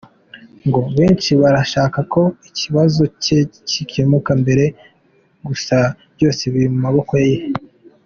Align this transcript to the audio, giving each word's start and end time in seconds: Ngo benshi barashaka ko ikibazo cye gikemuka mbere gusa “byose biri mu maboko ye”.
Ngo 0.67 0.79
benshi 0.97 1.31
barashaka 1.41 1.99
ko 2.13 2.21
ikibazo 2.49 3.01
cye 3.23 3.39
gikemuka 3.69 4.31
mbere 4.41 4.65
gusa 5.47 5.77
“byose 6.15 6.43
biri 6.53 6.67
mu 6.73 6.79
maboko 6.85 7.13
ye”. 7.25 7.35